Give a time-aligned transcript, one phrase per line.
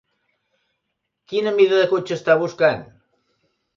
[1.33, 2.83] Quina mida de cotxe està buscant?